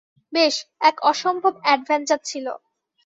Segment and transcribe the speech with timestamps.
[0.33, 0.55] বেশ,
[0.81, 2.45] এক অসম্ভব অ্যাডভেঞ্চার ছিল।